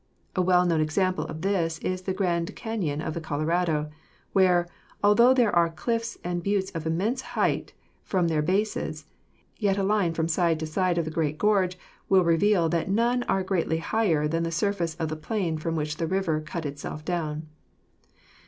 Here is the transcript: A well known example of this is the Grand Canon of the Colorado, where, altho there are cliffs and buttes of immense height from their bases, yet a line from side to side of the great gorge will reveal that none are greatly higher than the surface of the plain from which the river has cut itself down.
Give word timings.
A 0.35 0.41
well 0.41 0.65
known 0.65 0.81
example 0.81 1.25
of 1.25 1.43
this 1.43 1.77
is 1.77 2.01
the 2.01 2.11
Grand 2.15 2.55
Canon 2.55 3.03
of 3.03 3.13
the 3.13 3.21
Colorado, 3.21 3.91
where, 4.33 4.67
altho 5.03 5.31
there 5.31 5.55
are 5.55 5.69
cliffs 5.69 6.17
and 6.23 6.43
buttes 6.43 6.71
of 6.71 6.87
immense 6.87 7.21
height 7.37 7.73
from 8.03 8.27
their 8.27 8.41
bases, 8.41 9.05
yet 9.57 9.77
a 9.77 9.83
line 9.83 10.15
from 10.15 10.27
side 10.27 10.59
to 10.61 10.65
side 10.65 10.97
of 10.97 11.05
the 11.05 11.11
great 11.11 11.37
gorge 11.37 11.77
will 12.09 12.23
reveal 12.23 12.67
that 12.67 12.89
none 12.89 13.21
are 13.29 13.43
greatly 13.43 13.77
higher 13.77 14.27
than 14.27 14.41
the 14.41 14.51
surface 14.51 14.95
of 14.95 15.07
the 15.07 15.15
plain 15.15 15.59
from 15.59 15.75
which 15.75 15.97
the 15.97 16.07
river 16.07 16.39
has 16.39 16.47
cut 16.47 16.65
itself 16.65 17.05
down. 17.05 17.45